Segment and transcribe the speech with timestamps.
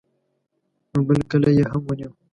[0.91, 2.11] نو بل کلی یې هم ونیو.